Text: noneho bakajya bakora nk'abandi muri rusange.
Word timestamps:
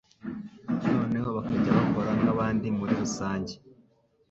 noneho 0.93 1.29
bakajya 1.37 1.71
bakora 1.79 2.11
nk'abandi 2.19 2.67
muri 2.77 2.93
rusange. 3.01 3.53